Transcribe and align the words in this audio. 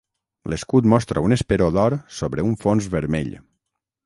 L'escut 0.53 0.87
mostra 0.93 1.23
un 1.27 1.35
esperó 1.37 1.67
d'or 1.77 1.97
sobre 2.21 2.47
un 2.49 2.57
fons 2.65 2.89
vermell. 2.97 3.31